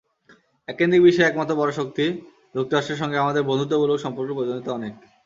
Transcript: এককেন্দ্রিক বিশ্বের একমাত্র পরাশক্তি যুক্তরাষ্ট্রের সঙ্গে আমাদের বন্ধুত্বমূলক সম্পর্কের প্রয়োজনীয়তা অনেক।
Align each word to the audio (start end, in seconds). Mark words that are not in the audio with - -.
এককেন্দ্রিক 0.67 1.01
বিশ্বের 1.03 1.27
একমাত্র 1.27 1.53
পরাশক্তি 1.55 2.05
যুক্তরাষ্ট্রের 2.55 3.01
সঙ্গে 3.01 3.17
আমাদের 3.17 3.47
বন্ধুত্বমূলক 3.49 3.97
সম্পর্কের 3.99 4.35
প্রয়োজনীয়তা 4.35 4.71
অনেক। 4.73 4.93